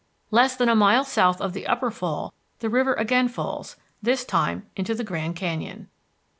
[0.31, 4.65] Less than a mile south of the Upper Fall, the river again falls, this time
[4.75, 5.89] into the Grand Canyon.